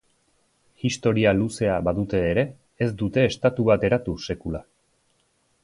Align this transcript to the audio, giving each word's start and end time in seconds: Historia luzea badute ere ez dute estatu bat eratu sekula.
Historia 0.87 1.33
luzea 1.41 1.75
badute 1.89 2.21
ere 2.29 2.45
ez 2.85 2.89
dute 3.03 3.27
estatu 3.33 3.69
bat 3.71 3.89
eratu 3.91 4.17
sekula. 4.31 4.67